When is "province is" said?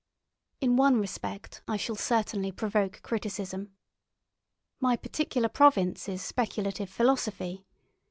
5.47-6.23